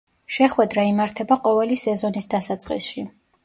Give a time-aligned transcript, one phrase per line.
[0.37, 3.09] შეხვედრა იმართება ყოველი სეზონის დასაწყისში.